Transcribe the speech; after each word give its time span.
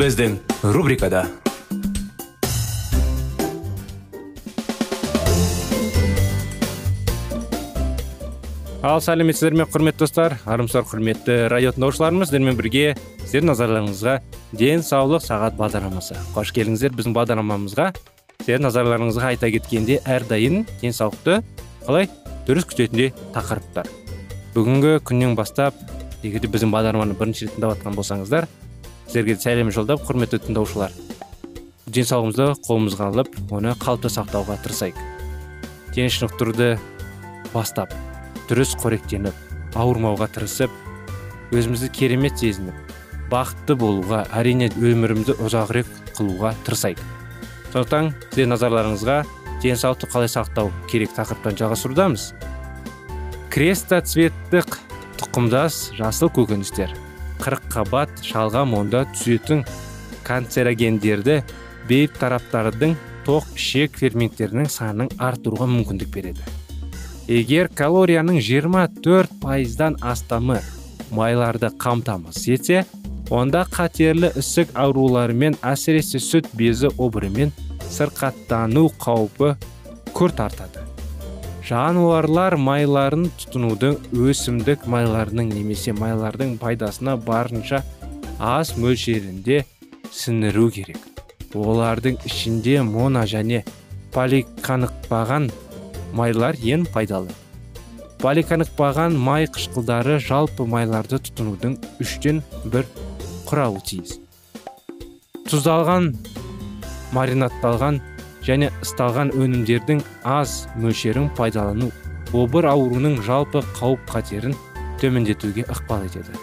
Біздің 0.00 0.38
рубрикада 0.72 1.26
ал 8.80 9.02
сәлеметсіздер 9.04 9.58
ме 9.60 9.66
құрметті 9.68 10.00
достар 10.00 10.38
армысыздар 10.48 10.86
құрметті 10.88 11.36
радио 11.52 11.74
тыңдаушыларымыз 11.76 12.30
сіздермен 12.30 12.56
бірге 12.56 12.94
сіздердің 13.26 13.50
назарларыңызға 13.50 14.14
денсаулық 14.62 15.26
сағат 15.26 15.60
бағдарламасы 15.60 16.16
қош 16.32 16.54
келдіңіздер 16.56 16.96
біздің 16.96 17.18
бағдарламамызға 17.18 17.90
сіздердің 18.38 18.66
назарларыңызға 18.70 19.34
айта 19.34 19.52
кеткенде 19.52 20.00
әрдайым 20.08 20.62
денсаулықты 20.80 21.42
қалай 21.84 22.08
дұрыс 22.48 22.70
күтетіндей 22.72 23.12
тақырыптар 23.36 23.92
бүгінгі 24.56 24.96
күннен 25.04 25.36
бастап 25.36 25.76
егер 26.24 26.48
біздің 26.48 26.72
бағдарламаны 26.72 27.20
бірінші 27.20 27.50
рет 27.50 27.58
тыңдап 27.58 27.76
жатқан 27.76 28.00
болсаңыздар 28.00 28.48
сіздерге 29.10 29.34
сәлем 29.42 29.72
жолдап 29.74 30.04
құрметті 30.06 30.38
тыңдаушылар. 30.44 30.92
Денсаулығымызды 31.90 32.44
қолымызға 32.62 33.08
алып 33.10 33.32
оны 33.50 33.72
қалыпты 33.82 34.06
сақтауға 34.14 34.54
тырысайық. 34.62 35.00
Дене 35.96 36.12
шынықтыруды 36.14 36.68
бастап 37.50 37.90
дұрыс 38.46 38.76
қоректеніп 38.78 39.74
ауырмауға 39.74 40.30
тырысып 40.36 40.70
өзімізді 41.50 41.90
керемет 41.98 42.38
сезініп 42.38 42.94
бақытты 43.34 43.74
болуға 43.82 44.22
әрине 44.30 44.70
өмірімізді 44.78 45.40
ұзағырек 45.42 45.90
қылуға 46.14 46.54
тырысайық. 46.70 47.02
Сондықтан 47.74 48.14
сіздер 48.28 48.50
назарларыңызға 48.54 49.20
денсаулықты 49.66 50.14
қалай 50.14 50.30
сақтау 50.30 50.70
керек 50.86 51.18
тақырыптан 51.18 51.58
жалғастырудамыз. 51.58 52.30
Крестоцветтік 53.50 54.78
тұқымдас 55.18 55.88
жасыл 55.98 56.30
көкөністер. 56.30 56.94
Қырыққабат 57.40 58.20
шалғам 58.26 58.74
онда 58.78 59.04
түсетін 59.14 59.64
канцерогендерді 60.26 61.40
бейіп 61.88 62.18
тараптардың 62.20 62.96
тоқ 63.26 63.48
ішек 63.56 63.96
ферменттерінің 64.00 64.68
санын 64.70 65.10
арттыруға 65.18 65.68
мүмкіндік 65.70 66.12
береді. 66.14 66.44
Егер 67.30 67.70
калорияның 67.78 68.40
24 68.42 69.40
пайыздан 69.42 69.96
астамы 70.02 70.58
майларды 71.14 71.70
қамтамасыз 71.80 72.48
етсе 72.56 72.84
онда 73.30 73.64
қатерлі 73.70 74.32
ісік 74.40 74.74
ауруларымен 74.74 75.58
әсіресе 75.62 76.18
сүт 76.22 76.50
безі 76.58 76.90
обырымен 76.98 77.54
сырқаттану 77.90 78.88
қаупі 78.98 79.54
күрт 80.14 80.42
артады. 80.42 80.89
Жануарлар 81.70 82.56
майларын 82.58 83.28
тұтынудың 83.38 83.92
өсімдік 84.26 84.88
майларының 84.90 85.52
немесе 85.52 85.92
майлардың 85.94 86.56
пайдасына 86.58 87.14
барынша 87.22 87.84
аз 88.42 88.72
мөлшерінде 88.74 89.60
сіңіру 90.10 90.66
керек. 90.74 90.98
Олардың 91.54 92.18
ішінде 92.26 92.80
мона 92.82 93.22
және 93.30 93.62
поликанықпаған 94.16 95.46
майлар 96.18 96.58
ең 96.58 96.88
пайдалы. 96.90 97.30
Поликанықпаған 98.18 99.14
май 99.30 99.46
қышқылдары 99.46 100.18
жалпы 100.26 100.66
майларды 100.66 101.22
тұтынудың 101.22 101.78
үштен 102.02 102.42
бір 102.66 102.90
құрауы 103.46 103.84
тиіс. 103.86 104.18
Тұздалған 105.46 106.16
маринадталған 107.14 108.02
және 108.46 108.70
ысталған 108.84 109.32
өнімдердің 109.36 110.02
аз 110.24 110.66
мөлшерін 110.80 111.28
пайдалану 111.36 111.90
обыр 112.32 112.70
ауруының 112.70 113.20
жалпы 113.26 113.62
қауіп 113.78 114.06
қатерін 114.10 114.56
төмендетуге 115.00 115.66
ықпал 115.68 116.06
етеді. 116.06 116.36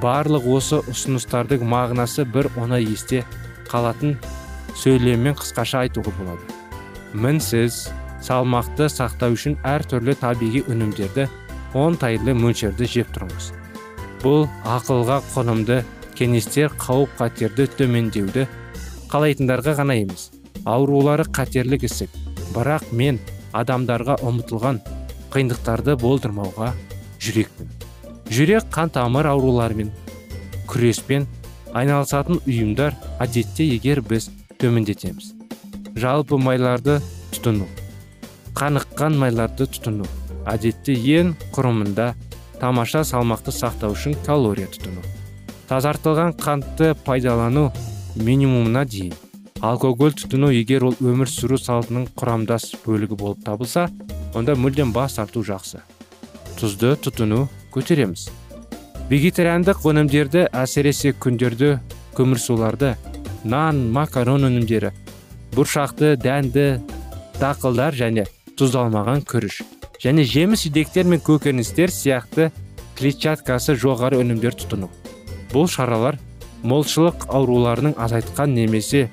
Барлық 0.00 0.46
осы 0.48 0.80
ұсыныстардың 0.90 1.66
мағынасы 1.68 2.24
бір 2.24 2.48
оңай 2.56 2.86
есте 2.88 3.24
қалатын 3.68 4.16
сөйлеммен 4.80 5.36
қысқаша 5.38 5.84
айтуға 5.84 6.14
болады. 6.18 6.44
Мінсіз 7.12 7.88
салмақты 8.24 8.88
сақтау 8.92 9.36
үшін 9.36 9.56
әртүрлі 9.66 10.16
табиғи 10.20 10.64
өнімдерді 10.70 11.26
оңтайлы 11.76 12.34
мөлшерде 12.36 12.88
жеп 12.90 13.12
тұрыңыз 13.14 13.52
бұл 14.24 14.44
ақылға 14.68 15.20
қонымды 15.30 15.80
кеңестер 16.18 16.72
қауіп 16.80 17.16
қатерді 17.20 17.68
төмендеуді 17.78 18.46
қалайтындарға 19.12 19.78
ғана 19.80 19.96
емес 20.02 20.28
аурулары 20.70 21.26
қатерлік 21.36 21.84
ісік 21.88 22.14
бірақ 22.54 22.90
мен 22.96 23.18
адамдарға 23.56 24.18
ұмытылған 24.26 24.80
қиындықтарды 25.34 25.96
болдырмауға 26.00 26.72
жүрекпін. 27.22 27.68
Жүрек 28.30 28.70
қан 28.74 28.92
тамыр 28.94 29.28
ауруларымен 29.32 29.90
күреспен 30.70 31.26
айналысатын 31.74 32.40
ұйымдар 32.44 32.96
әдетте 33.22 33.66
егер 33.66 34.02
біз 34.06 34.30
төмендетеміз. 34.62 35.34
Жалпы 35.98 36.38
майларды 36.38 37.00
тұтыну 37.34 37.66
қаныққан 38.58 39.16
майларды 39.18 39.66
тұтыну 39.70 40.06
әдетте 40.50 40.94
ең 40.94 41.34
құрымында 41.54 42.12
тамаша 42.60 43.02
салмақты 43.06 43.54
сақтау 43.54 43.94
үшін 43.96 44.18
калория 44.26 44.68
тұтыну 44.70 45.02
тазартылған 45.70 46.34
қантты 46.38 46.94
пайдалану 47.06 47.70
минимумына 48.16 48.84
дейін. 48.84 49.14
Алкоголь 49.60 50.14
тұтыну 50.16 50.48
егер 50.54 50.86
ол 50.88 50.94
өмір 51.04 51.28
сүру 51.28 51.58
салтының 51.60 52.06
құрамдас 52.16 52.70
бөлігі 52.84 53.16
болып 53.20 53.42
табылса 53.44 53.88
онда 54.34 54.54
мүлдем 54.56 54.92
бас 54.94 55.18
тарту 55.18 55.42
жақсы. 55.44 55.82
Тұзды 56.56 56.94
тұтыну 57.04 57.46
көтереміз. 57.74 58.30
Вегетариандық 59.10 59.84
өнімдерді 59.90 60.46
әсіресе 60.56 61.12
күндерді 61.12 61.74
көмірсуларды 62.16 62.94
нан 63.44 63.84
макарон 63.92 64.48
өнімдері 64.48 64.94
бұршақты 65.56 66.14
дәнді 66.20 66.66
дақылдар 67.40 67.96
және 67.96 68.26
тұздалмаған 68.56 69.24
күріш 69.28 69.60
және 70.00 70.24
жеміс 70.24 70.64
жидектер 70.68 71.08
мен 71.10 71.20
көкөністер 71.20 71.92
сияқты 71.92 72.50
клетчаткасы 72.96 73.74
жоғары 73.76 74.20
өнімдер 74.22 74.56
тұтыну. 74.56 74.88
Бұл 75.52 75.66
шаралар 75.68 76.16
молшылық 76.62 77.26
ауруларының 77.28 77.96
азайтқан 77.98 78.54
немесе 78.54 79.08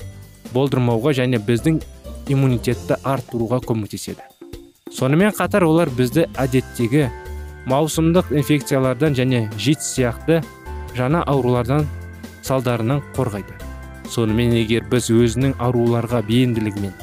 болдырмауға 0.53 1.13
және 1.17 1.39
біздің 1.43 1.81
иммунитетті 2.31 2.97
арттыруға 3.03 3.61
көмектеседі. 3.67 4.23
Сонымен 4.91 5.33
қатар 5.35 5.65
олар 5.67 5.89
бізді 5.93 6.27
әдеттегі 6.39 7.07
маусымдық 7.67 8.31
инфекциялардан 8.39 9.15
және 9.15 9.47
жит 9.59 9.83
сияқты 9.83 10.41
жаңа 10.95 11.23
аурулардан 11.27 11.87
салдарынан 12.47 13.03
қорғайды. 13.15 13.53
Сонымен 14.07 14.55
егер 14.55 14.87
біз 14.87 15.09
өзінің 15.11 15.57
ауруларға 15.59 16.21
бейімділігімен 16.29 16.93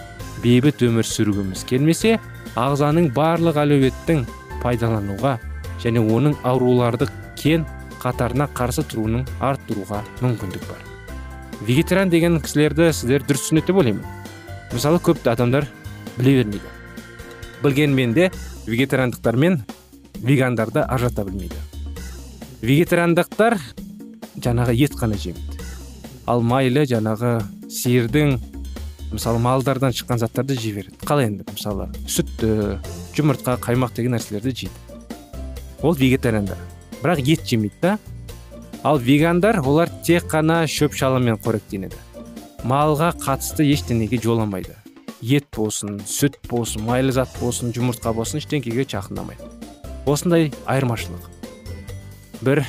бейбіт 0.45 0.83
өмір 0.87 1.09
сүргіміз 1.09 1.67
келмесе 1.69 2.17
ағзаның 2.57 3.11
барлық 3.17 3.61
әлеуеттің 3.61 4.25
пайдалануға 4.65 5.37
және 5.85 6.01
оның 6.01 6.39
ауруларды 6.49 7.11
кен 7.41 7.69
қатарына 8.01 8.49
қарсы 8.57 8.85
тұруының 8.89 9.29
арттыруға 9.41 10.03
мүмкіндік 10.21 10.69
бар. 10.69 10.94
Вегетариан 11.65 12.11
деген 12.13 12.41
кісілерді 12.45 12.91
сіздер 12.93 13.25
дұрыс 13.25 13.47
түсінеді 13.47 13.71
деп 13.71 13.79
ойлаймын 13.81 14.05
мысалы 14.75 14.99
көп 15.01 15.23
адамдар 15.31 15.67
біле 16.19 16.43
бермейді. 16.43 16.69
Білгенмен 17.63 18.13
де 18.13 18.31
вегетариандықтар 18.67 19.37
мен 19.37 19.63
вегандарды 20.21 20.81
ажырата 20.81 21.25
білмейді. 21.25 21.57
Вегетариандықтар 22.63 23.59
жаңағы 24.37 24.75
ет 24.77 24.97
қана 24.99 25.17
жемейді. 25.17 25.61
Ал 26.27 26.43
майлы 26.43 26.85
жаңағы 26.91 27.41
сиырдың 27.71 28.39
мысалы 29.13 29.39
малдардан 29.39 29.93
шыққан 29.93 30.21
заттарды 30.21 30.59
жей 30.59 30.75
береді. 30.77 30.99
Қалай 31.05 31.31
енді 31.31 31.47
мысалы 31.51 31.89
сүтті 32.09 32.81
жұмыртқа 33.17 33.57
қаймақ 33.65 33.95
деген 33.97 34.17
нәрселерді 34.17 34.53
жейді. 34.53 34.75
Ол 35.83 35.95
вегетариандар. 35.95 36.59
Бірақ 37.03 37.25
ет 37.25 37.47
жемейді 37.47 37.81
да 37.81 37.99
ал 38.85 38.99
вегандар 38.99 39.63
олар 39.65 39.89
тек 40.05 40.29
қана 40.29 40.67
шөп 40.69 40.93
шалыммен 40.93 41.39
қоректенеді. 41.41 41.97
Малға 42.69 43.15
қатысты 43.17 43.65
ештеңеге 43.73 44.21
жоламайды 44.21 44.77
ет 45.25 45.47
болсын 45.57 46.03
сүт 46.05 46.37
болсын 46.51 46.85
майлы 46.85 47.13
зат 47.17 47.33
болсын 47.41 47.73
жұмыртқа 47.73 48.13
болсын 48.13 48.43
ештеңкеге 48.43 48.85
жақындамайды. 48.85 49.49
Осындай 50.05 50.51
айырмашылық. 50.69 51.31
Бір 52.45 52.61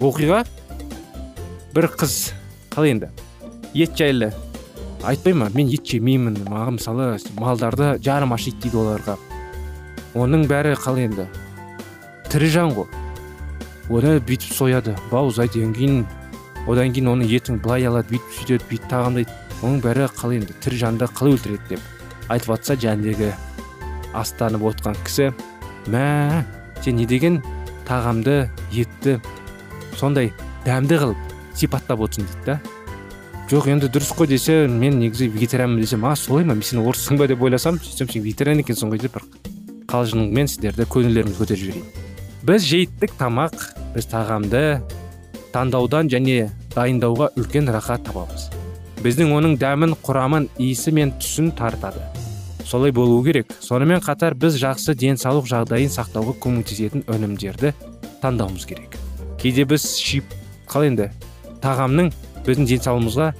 оқиға 0.00 0.46
бір 1.76 1.90
қыз. 1.92 2.32
Қалай 2.72 2.94
енді 2.94 3.10
ет 3.74 3.92
жайлы. 4.00 4.32
Айтпай 5.04 5.36
ма 5.36 5.50
мен 5.52 5.68
ет 5.68 5.84
жемеймін 5.84 6.40
маған 6.48 6.78
мысалы 6.78 7.12
малдарды 7.36 7.98
жарым 8.00 8.32
ашиды 8.32 8.64
дейді 8.64 8.80
оларға. 8.80 9.18
Оның 10.16 10.48
бәрі 10.48 10.72
қалай 10.80 11.10
енді. 11.10 11.28
Тірі 12.32 12.48
жан 12.56 12.74
ғой. 12.76 12.88
Оны 13.90 14.16
бүйтіп 14.22 14.54
сояды 14.54 14.94
бауыздайды 15.10 15.66
кейін 15.74 16.04
одан 16.70 16.92
кейін 16.94 17.10
оның 17.14 17.30
етін 17.30 17.58
былай 17.62 17.86
алады 17.90 18.14
бүйтіп 18.14 18.36
сөйтеді 18.38 18.68
бүйтіп 18.70 18.90
тағамдайды 18.92 19.38
оның 19.62 19.80
бәрі 19.84 20.08
қалай 20.14 20.40
енді 20.40 20.54
тірі 20.62 20.78
жанды 20.84 21.08
қалай 21.10 21.34
өлтіреді 21.34 21.74
деп 21.74 21.80
айтып 22.30 22.52
жатса 22.54 22.76
жәнідегі 22.78 23.32
астанып 24.14 24.66
отқан 24.70 24.98
кісі 25.04 25.30
мә 25.90 26.44
сен 26.84 27.00
не 27.00 27.06
деген 27.10 27.40
тағамды 27.88 28.44
етті 28.70 29.18
сондай 29.98 30.30
дәмді 30.64 31.00
қылып 31.02 31.34
сипаттап 31.58 32.04
отырсың 32.06 32.28
дейді 32.30 32.46
да 32.46 32.60
жоқ 33.50 33.66
енді 33.74 33.90
дұрыс 33.90 34.12
қой 34.14 34.30
десе 34.30 34.68
мен 34.70 35.00
негізі 35.00 35.26
вегетарианмын 35.34 35.82
десем 35.82 36.06
а 36.06 36.14
солай 36.14 36.44
ма 36.44 36.54
мен 36.54 36.62
сен 36.62 36.84
орыссың 36.84 37.18
ба 37.18 37.26
деп 37.26 37.42
ойласам 37.42 37.80
сөйтсем 37.82 38.08
сен 38.08 38.22
вегетариан 38.22 38.62
екенсің 38.62 38.94
ғой 38.94 39.02
деп 39.02 39.18
бір 39.18 39.26
қалжыңмен 39.90 40.46
сіздерді 40.46 40.86
көңілдеріңізді 40.86 41.42
көтеріп 41.42 41.64
жіберейін 41.64 42.10
біз 42.46 42.68
жейтік 42.70 43.16
тамақ 43.18 43.58
біз 43.94 44.06
тағамды 44.10 44.62
таңдаудан 45.54 46.10
және 46.12 46.50
дайындауға 46.74 47.32
үлкен 47.40 47.70
рахат 47.74 48.04
табамыз. 48.06 48.48
Біздің 49.00 49.32
оның 49.34 49.56
дәмін 49.60 49.96
құрамын 50.04 50.48
иісі 50.60 50.92
мен 50.94 51.12
түсін 51.18 51.50
тартады. 51.56 52.02
Солай 52.64 52.92
болу 52.92 53.22
керек. 53.24 53.50
Сонымен 53.60 54.02
қатар 54.04 54.36
біз 54.38 54.58
жақсы 54.60 54.94
денсаулық 54.94 55.48
жағдайын 55.50 55.90
сақтауға 55.90 56.36
көмектесетін 56.44 57.02
өнімдерді 57.10 57.72
таңдауымыз 58.22 58.66
керек. 58.68 58.94
Кейде 59.40 59.64
біз 59.64 59.86
шип 59.98 60.28
қалай 60.70 60.92
енді 60.92 61.08
тағамның 61.64 62.12
біздің 62.46 62.68
денсаулығымызға 62.70 63.32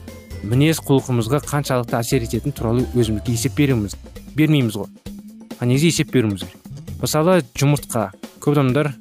мінез 0.51 0.81
құлқымызға 0.89 1.43
қаншалықты 1.47 1.99
әсер 2.01 2.25
ететіні 2.25 2.57
туралы 2.57 2.87
өзімізге 2.97 3.37
есеп 3.37 3.55
береміз 3.61 3.95
бермейміз 4.35 4.81
ғой. 4.81 4.89
А 5.61 5.69
негізі 5.69 5.93
есеп 5.93 6.15
беруіміз 6.15 6.47
керек? 6.47 6.57
Мысалы 7.03 7.43
жұмыртқа. 7.53 8.09
Көп 8.41 8.57
адамдар 8.57 8.95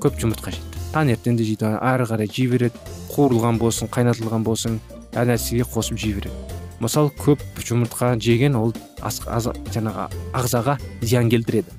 көп 0.00 0.16
жұмыртқа 0.22 0.56
жейді. 0.56 0.67
Таңертең 0.94 1.36
де 1.38 1.44
жейді. 1.44 1.74
Ары 1.80 2.04
қарай 2.08 2.30
жей 2.32 2.46
береді 2.50 2.78
қуырылған 3.14 3.58
болсын 3.58 3.90
қайнатылған 3.92 4.44
болсын 4.46 4.78
әр 5.14 5.32
нәрсеге 5.32 5.66
қосып 5.68 5.98
жей 5.98 6.14
береді 6.18 6.58
мысалы 6.78 7.10
көп 7.18 7.42
жұмыртқа 7.58 8.12
жеген 8.22 8.54
ол 8.54 8.72
жаңағы 9.02 10.04
ағзаға 10.36 10.76
зиян 11.02 11.30
келтіреді. 11.30 11.72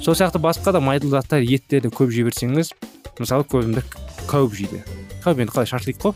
Сол 0.00 0.14
сияқты 0.16 0.40
басқа 0.40 0.72
да 0.72 0.80
майлы 0.80 1.10
заттар 1.12 1.44
еттерді 1.44 1.90
көп 1.92 2.08
жей 2.14 2.24
берсеңіз 2.24 2.72
мысалы 3.20 3.44
көбімдер 3.44 3.84
кәуіп 4.30 4.56
жейді. 4.56 4.80
Кәуіп 5.20 5.44
енді 5.44 5.52
қалай 5.52 5.68
шашлик 5.68 6.00
қой? 6.00 6.14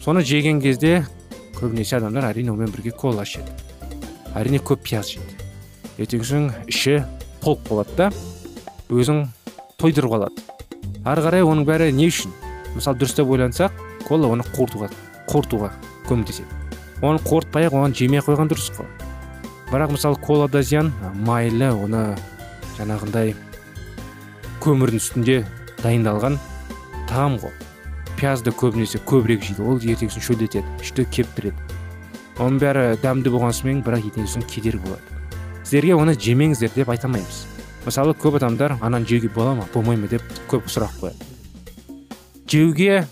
Соны 0.00 0.24
жеген 0.24 0.62
кезде 0.64 1.04
көбінесе 1.58 1.98
адамдар 1.98 2.30
әрине 2.30 2.54
онымен 2.54 2.72
бірге 2.72 2.96
кола 2.96 3.28
ішеді. 3.28 3.52
Әрине 4.32 4.62
көп 4.64 4.80
пияз 4.88 5.12
жейді. 5.12 5.36
Ертеңгісін 6.00 6.48
іші 6.72 7.02
толық 7.44 7.68
болады 7.68 7.92
да 7.98 8.10
өзің 8.88 9.26
тойдырып 9.76 10.16
алады. 10.16 10.53
Ары 11.04 11.24
қарай 11.24 11.44
оның 11.44 11.66
бәрі 11.68 11.92
не 11.92 12.08
үшін? 12.10 12.32
Мысалы 12.74 12.98
дұрыстап 12.98 13.30
ойлансақ 13.30 13.72
кола 14.08 14.30
оны 14.34 14.44
қорытуға 14.54 14.90
қорытуға 15.28 15.70
көмектеседі. 16.08 16.48
Оны 17.04 17.20
қорытпай 17.24 17.68
ақ 17.68 17.76
оған 17.78 17.94
жемей 17.96 18.22
қойған 18.24 18.50
дұрыс 18.50 18.70
қой. 18.76 18.88
Бірақ 19.70 19.94
мысалы 19.94 20.16
колада 20.20 20.62
зиян 20.62 20.92
майлы 21.26 21.70
оны 21.72 22.16
жаңағындай 22.78 23.34
көмірдің 24.64 25.00
үстінде 25.02 25.38
дайындалған 25.82 26.38
тағам 27.08 27.38
ғой. 27.42 27.54
Пиязды 28.16 28.52
көбінесе 28.54 29.00
көбірек 29.04 29.42
жейді. 29.44 29.64
Ол 29.66 29.78
ертеңгісін 29.78 30.24
шөлдетеді 30.24 30.64
ішті 30.80 31.04
кептіреді. 31.10 31.56
Оның 32.38 32.60
бәрі 32.62 32.84
дәмді 33.02 33.32
болғансымен 33.34 33.82
бірақ 33.86 34.08
ертеңгісін 34.10 34.46
кедергі 34.48 34.82
болады. 34.86 35.02
Сіздерге 35.64 35.98
оны 35.98 36.14
жемеңіздер 36.14 36.72
деп 36.74 36.88
айта 36.90 37.08
алмаймыз. 37.08 37.44
Мысалы 37.86 38.14
көп 38.14 38.38
адамдар 38.40 38.78
ананы 38.80 39.06
жеуге 39.06 39.28
бола 39.28 39.54
ма? 39.54 39.68
Болмай 39.74 39.96
ма? 39.96 40.08
деп 40.08 40.22
көп 40.50 40.66
сұрақ 40.66 41.00
қояды. 41.00 41.28
Жеуге 42.48 43.06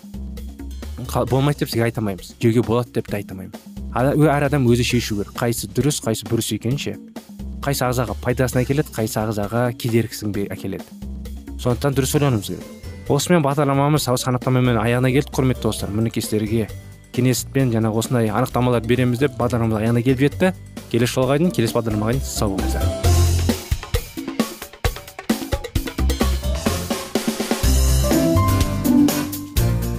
болмайды 1.29 1.59
деп 1.59 1.69
сізге 1.69 1.89
айта 1.89 2.01
алмаймыз. 2.01 2.35
Жеуге 2.41 2.61
болады 2.61 2.93
деп 2.93 3.07
те 3.07 3.17
айта 3.17 3.33
алмаймын 3.33 3.73
әр 3.93 4.47
адам 4.47 4.65
өзі 4.67 4.85
шешу 4.85 5.19
керек. 5.19 5.33
Қайсы 5.37 5.69
дұрыс 5.69 6.01
қайсы 6.03 6.25
бұрыс 6.29 6.49
екенін 6.55 6.79
ше 6.81 6.95
қайсы 7.63 7.85
ағзаға 7.85 8.15
пайдасын 8.23 8.63
әкеледі 8.63 8.91
қайсы 8.95 9.19
ағзаға 9.21 9.69
кедергісін 9.79 10.33
әкеледі. 10.51 10.83
Сондықтан 11.61 11.95
дұрыс 11.95 12.15
ойлануымыз 12.17 12.49
керек. 12.49 12.65
Осымен 13.07 13.45
бағдарламамыз 13.45 14.03
сау 14.03 14.17
анықтамамен 14.17 14.81
аяғына 14.81 15.13
келді 15.13 15.31
құрметті 15.31 15.69
достар. 15.69 15.93
Мінекей 15.93 16.23
сіздерге 16.25 16.67
кеңеспен 17.13 17.71
жаңағы 17.71 18.03
осындай 18.03 18.29
анықтамалар 18.33 18.83
береміз 18.83 19.23
деп 19.23 19.39
бағдарламамыз 19.39 19.79
аяғына 19.79 20.03
келіп 20.03 20.27
жетті. 20.27 20.53
Келесі 20.91 21.19
жолға 21.19 21.39
дейін 21.39 21.55
келесі 21.55 21.79
бағдарламаға 21.79 22.17
дейін 22.17 22.27
сау 22.27 22.55
болыңыздар. 22.57 23.12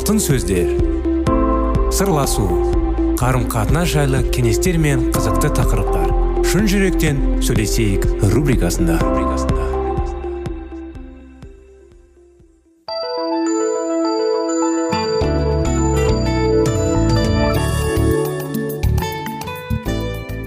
Алтын 0.00 0.16
сөздер. 0.16 0.70
Сырласу 1.92 2.46
қарым 3.20 3.42
қатынас 3.52 3.90
жайлы 3.92 4.22
кеңестер 4.32 4.78
мен 4.80 5.10
қызықты 5.12 5.50
тақырыптар. 5.58 6.08
Шын 6.48 6.64
жүректен 6.72 7.20
сөйлесейік 7.44 8.06
рубрикасында. 8.32 8.96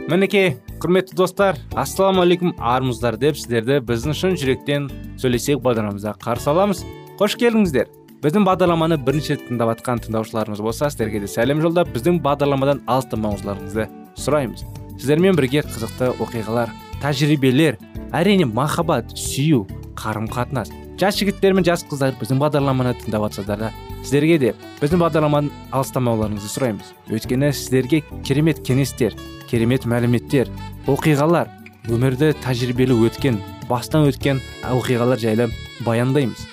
Мінекей 0.10 0.56
құрметті 0.82 1.14
достар 1.22 1.62
ассалаумағалейкум 1.78 2.58
армысыздар 2.58 3.22
деп 3.22 3.38
сіздерді 3.38 3.84
біздің 3.86 4.18
шын 4.18 4.40
жүректен 4.42 4.90
сөйлесейік 5.22 5.62
бағдарламамызға 5.62 6.18
қарсы 6.26 6.50
аламыз. 6.50 6.88
Қош 7.22 7.38
келдіңіздер. 7.38 8.00
Біздің 8.24 8.46
бағдарламаны 8.48 8.96
бірінші 9.04 9.36
тыңдап 9.50 9.74
жатқан 9.74 10.00
тыңдаушыларымыз 10.06 10.62
болса 10.64 10.88
сіздерге 10.88 11.20
де 11.20 11.28
сәлем 11.28 11.60
жолдап 11.60 11.90
біздің 11.92 12.22
бағдарламадан 12.24 12.80
алыстамауларыңызды 12.88 13.90
сұраймыз. 14.16 14.64
Сіздермен 14.96 15.36
бірге 15.36 15.66
қызықты 15.68 16.14
оқиғалар 16.24 16.72
тәжірибелер 17.04 17.76
әрине 18.16 18.48
махаббат 18.48 19.12
сүю 19.20 19.66
қарым 20.00 20.30
қатынас 20.32 20.72
жас 21.02 21.20
жігіттер 21.20 21.58
мен 21.58 21.68
жас 21.68 21.84
қыздар 21.84 22.16
біздің 22.22 22.40
бағдарламаны 22.40 22.96
тыңдап 23.04 23.28
жатсыздар 23.28 23.60
да 23.60 23.72
сіздерге 24.06 24.40
де 24.40 24.56
біздің 24.80 25.04
бағдарламадан 25.04 25.52
алыстамауларыңызды 25.76 26.54
сұраймыз. 26.54 26.94
Өйткені 27.12 27.52
сіздерге 27.52 28.06
керемет 28.24 28.64
кеңестер 28.64 29.18
керемет 29.52 29.84
мәліметтер 29.84 30.48
оқиғалар 30.88 31.52
өмірді 31.92 32.32
тәжірибелі 32.46 33.02
өткен 33.10 33.42
бастан 33.68 34.08
өткен 34.08 34.40
оқиғалар 34.72 35.20
жайлы 35.20 35.50
баяндаймыз. 35.84 36.48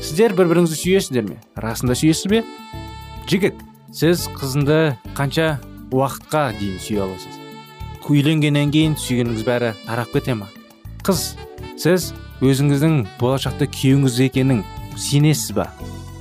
Сіздер 0.00 0.34
бір 0.34 0.48
біріңізді 0.50 0.76
сүйесіздер 0.78 1.26
ме? 1.28 1.38
Расында 1.60 1.94
сүйесіз 1.98 2.26
бе? 2.30 2.42
Жігіт 3.30 3.60
сіз 3.94 4.26
қызынды 4.34 4.96
қанша 5.16 5.58
уақытқа 5.94 6.50
дейін 6.58 6.80
сүйе 6.82 7.04
аласыз? 7.06 7.38
Үйленгеннен 8.04 8.72
кейін 8.74 8.96
сүйгеніңіз 9.00 9.44
бәрі 9.46 9.72
тарап 9.86 10.10
кете 10.12 10.34
ма? 10.38 10.50
Қыз 11.06 11.34
сіз 11.80 12.10
өзіңіздің 12.44 13.00
болашақта 13.20 13.68
күйеуіңіз 13.70 14.20
екенін 14.26 14.64
сенесіз 14.98 15.54
ба? 15.56 15.70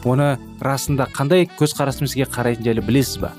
Оны 0.06 0.36
расында 0.64 1.08
қандай 1.16 1.48
көзқараспен 1.60 2.10
сізге 2.12 2.30
қарайтын 2.30 2.70
жайлы 2.70 2.86
білесіз 2.86 3.20
ба? 3.24 3.34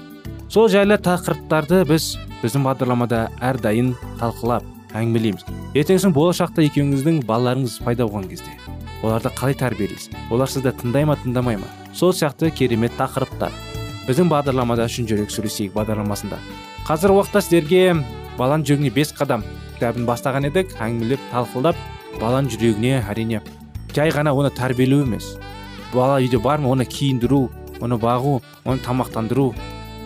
Сол 0.48 0.68
жайлы 0.72 0.98
тақырыптарды 1.00 1.84
біз 1.88 2.14
біздің 2.42 2.66
бағдарламада 2.68 3.26
әрдайым 3.40 3.94
талқылап 4.20 4.66
әңгімелейміз. 4.94 5.46
Ертеңгісін 5.74 6.12
болашақта 6.14 6.64
екеуіңіздің 6.68 7.24
балаларыңыз 7.28 7.80
пайда 7.84 8.06
болған 8.06 8.28
кезде. 8.30 8.52
Оларды 9.04 9.30
қалай 9.36 9.56
тәрбиелейсіз? 9.60 10.14
Олар 10.32 10.48
сізді 10.48 10.72
тыңдай 10.80 11.04
ма 11.04 11.18
тыңдамай 11.20 11.58
ма? 11.60 11.68
Сол 11.92 12.14
сияқты 12.16 12.50
керемет 12.50 12.96
тақырыптар. 12.96 13.52
Біздің 14.08 14.30
бағдарламада 14.32 14.86
шын 14.88 15.08
жүрек 15.08 15.32
сөйлесейік 15.32 15.74
бағдарламасында. 15.76 16.38
Қазір 16.88 17.12
уақытта 17.14 17.42
сіздерге 17.44 17.82
баланың 18.38 18.64
жүрегіне 18.68 18.92
бес 18.96 19.12
қадам 19.16 19.44
кітабын 19.76 20.08
бастаған 20.08 20.48
едік. 20.48 20.72
Әңгімелеп 20.80 21.28
талқылдап 21.32 21.76
баланың 22.20 22.50
жүрегіне 22.54 23.02
әрине 23.10 23.42
жай 23.94 24.10
ғана 24.10 24.34
оны 24.34 24.50
тәрбиелеу 24.54 25.04
емес. 25.04 25.36
Бала 25.92 26.18
үйде 26.18 26.40
бар 26.42 26.58
ма 26.64 26.72
оны 26.74 26.88
киіндіру 26.88 27.46
оны 27.80 28.00
бағу 28.00 28.40
оны 28.64 28.82
тамақтандыру 28.82 29.52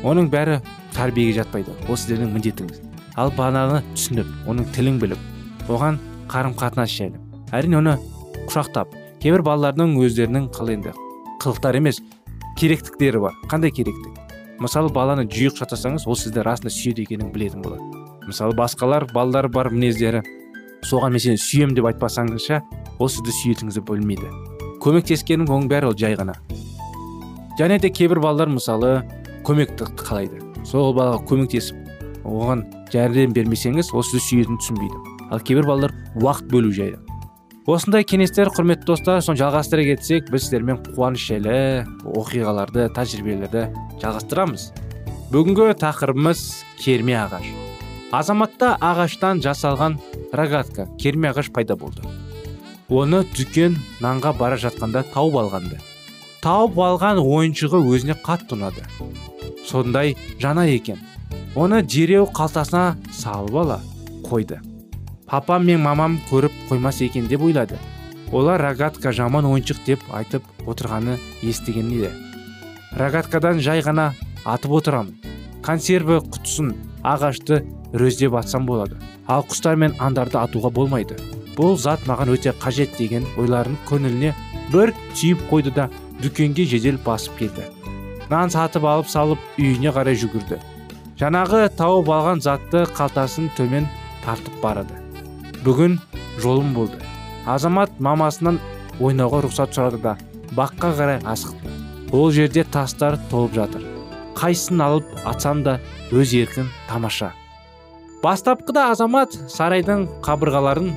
оның 0.04 0.28
бәрі 0.30 0.60
тәрбиеге 0.96 1.38
жатпайды. 1.40 1.72
Ол 1.88 1.96
сіздердің 1.96 2.34
міндетіңіз. 2.34 2.82
Ал 3.16 3.32
баланы 3.34 3.80
түсініп 3.94 4.28
оның 4.46 4.68
тілін 4.76 5.00
біліп 5.02 5.70
оған 5.72 5.98
қарым 6.30 6.54
қатынас 6.58 6.92
жайлы 6.92 7.18
әрине 7.52 7.80
оны 7.80 7.96
құшақтап 8.48 8.96
кейбір 9.22 9.44
балалардың 9.46 9.94
өздерінің 10.02 10.48
қалай 10.56 10.78
енді 10.78 10.94
қылықтары 11.42 11.78
емес 11.78 12.00
керектіктері 12.58 13.20
бар. 13.22 13.34
Қандай 13.50 13.70
керектік? 13.70 14.16
Мысалы 14.58 14.90
баланы 14.90 15.22
жиі 15.30 15.52
құшақтасаңыз 15.52 16.08
ол 16.08 16.16
сізді 16.18 16.42
расында 16.42 16.72
сүйеді 16.74 17.04
екенін 17.06 17.30
білетін 17.30 17.62
болады. 17.62 17.84
Мысалы 18.26 18.56
басқалар 18.58 19.06
балалары 19.12 19.48
бар 19.48 19.70
мінездері. 19.70 20.24
Соған 20.82 21.14
мен 21.14 21.22
сені 21.22 21.38
сүйемін 21.38 21.76
деп 21.78 21.86
айтпасаңызша 21.92 22.60
ол 22.98 23.10
сізді 23.10 23.34
сүйетініңізді 23.38 23.84
білмейді. 23.86 24.32
Көмектескенің 24.82 25.46
оның 25.46 25.70
бәрі 25.70 25.90
ол 25.92 25.96
жай 25.98 26.18
ғана. 26.18 26.34
Және 27.58 27.78
де 27.82 27.90
кейбір 27.90 28.20
балалар 28.22 28.50
мысалы 28.50 29.04
көмекті 29.46 29.90
қалайды. 29.98 30.42
Сол 30.66 30.94
балаға 30.94 31.22
көмектесіп 31.30 31.78
оған 32.26 32.66
жәрдем 32.92 33.34
бермесеңіз 33.34 33.92
ол 33.94 34.02
сізді 34.02 34.24
сүйетінін 34.26 34.62
түсінбейді. 34.62 35.04
Ал 35.30 35.40
кейбір 35.40 35.66
балалар 35.70 35.94
уақыт 36.18 36.50
бөлу 36.50 36.74
жайлы. 36.74 36.98
Осындай 37.68 38.04
кеңестер 38.08 38.48
құрметті 38.56 38.86
достар 38.88 39.18
соны 39.20 39.36
жалғастыра 39.36 39.82
кетсек 39.90 40.30
біз 40.32 40.46
сіздермен 40.46 40.78
қуаныш 40.86 41.26
жайлы 41.28 41.56
оқиғаларды 42.16 42.86
тәжірибелерді 42.96 43.66
жалғастырамыз. 44.00 44.70
Бүгінгі 45.28 45.74
тақырыбымыз 45.82 46.44
керме 46.80 47.18
ағаш. 47.20 47.44
Азаматта 48.16 48.70
ағаштан 48.80 49.42
жасалған 49.44 49.98
рогатка 50.32 50.86
керме 50.96 51.28
ағаш 51.28 51.50
пайда 51.52 51.76
болды. 51.76 52.00
Оны 52.88 53.20
дүкен 53.36 53.76
нанға 54.00 54.32
бара 54.38 54.56
жатқанда 54.56 55.04
тауып 55.12 55.36
алғанды. 55.42 55.76
Тауып 56.40 56.80
алған 56.80 57.20
ойыншығы 57.20 57.82
өзіне 57.84 58.16
қатты 58.24 58.56
ұнады. 58.56 58.86
Сондай 59.68 60.16
жана 60.40 60.64
екен. 60.64 61.04
Оны 61.54 61.82
дереу 61.82 62.24
қалтасына 62.32 62.96
салып 63.12 63.60
ала 63.60 63.80
қойды. 64.24 64.62
Папам 65.28 65.64
мен 65.68 65.82
мамам 65.84 66.18
көріп 66.30 66.52
қоймас 66.70 67.02
екен 67.04 67.28
деп 67.28 67.42
ойлады. 67.42 67.78
Олар 68.32 68.60
рогатка 68.60 69.12
жаман 69.12 69.46
ойыншық 69.48 69.84
деп 69.86 70.00
айтып 70.12 70.44
отырғаны 70.66 71.18
естіген 71.42 71.90
еді. 71.92 72.12
Рогаткадан 72.98 73.60
жай 73.60 73.80
ғана 73.84 74.12
атып 74.44 74.72
отырамын 74.80 75.14
консерві 75.64 76.20
құтысын 76.24 76.72
ағашты 77.04 77.62
рөздеп 77.92 78.36
атсам 78.38 78.66
болады. 78.66 78.96
Ал 79.28 79.44
құстар 79.48 79.76
мен 79.76 79.94
андарды 80.00 80.38
атуға 80.40 80.70
болмайды. 80.72 81.18
Бұл 81.56 81.76
зат 81.76 82.06
маған 82.08 82.32
өте 82.36 82.54
қажет 82.62 82.96
деген 82.96 83.26
ойларын 83.36 83.76
көңіліне 83.88 84.34
бір 84.72 84.94
түйіп 85.12 85.44
қойды 85.50 85.74
да 85.74 85.88
дүкенге 86.22 86.64
жедел 86.64 87.00
басып 87.04 87.36
келді. 87.38 87.66
Нан 88.30 88.52
сатып 88.52 88.84
алып 88.84 89.08
салып 89.08 89.42
үйіне 89.58 89.92
қарай 89.92 90.16
жүгірді. 90.20 90.60
Жаңағы 91.20 91.66
тауып 91.76 92.08
алған 92.14 92.44
затты 92.44 92.84
қалтасын 92.94 93.50
төмен 93.56 93.88
тартып 94.24 94.60
барады. 94.62 95.07
Бүгін 95.68 95.98
жолым 96.40 96.72
болды. 96.72 96.96
Азамат 97.44 97.98
мамасынан 98.00 98.56
ойнауға 99.04 99.42
рұқсат 99.44 99.74
сұрады 99.76 100.00
да 100.00 100.14
баққа 100.56 100.94
қарай 100.96 101.18
асықты. 101.28 101.72
Ол 102.12 102.30
жерде 102.32 102.64
тастар 102.64 103.18
толып 103.28 103.52
жатыр. 103.58 103.84
Қайсысын 104.38 104.80
алып 104.80 105.10
атсам 105.28 105.60
да 105.66 105.76
өз 106.08 106.32
еркін 106.38 106.70
тамаша. 106.88 107.34
Бастапқыда 108.22 108.88
азамат 108.94 109.36
сарайдың 109.52 110.06
қабырғаларын 110.24 110.88